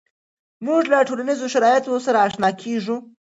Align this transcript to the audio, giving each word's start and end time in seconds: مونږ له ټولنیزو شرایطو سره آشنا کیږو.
مونږ 0.65 0.83
له 0.91 0.97
ټولنیزو 1.07 1.47
شرایطو 1.53 2.03
سره 2.05 2.17
آشنا 2.25 2.49
کیږو. 2.61 2.97